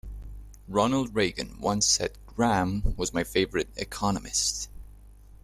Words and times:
Ronald 0.67 1.13
Reagan 1.13 1.59
once 1.61 1.85
said 1.85 2.17
Gramm 2.25 2.95
was 2.97 3.13
my 3.13 3.23
favorite 3.23 3.69
economist. 3.75 4.67